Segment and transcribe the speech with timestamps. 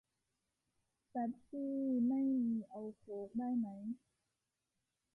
[1.11, 1.73] เป็ปซี่
[2.07, 3.67] ไม่มี เอาโค้กได้ไหม